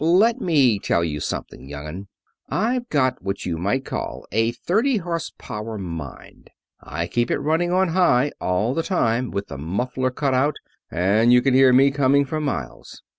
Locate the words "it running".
7.29-7.71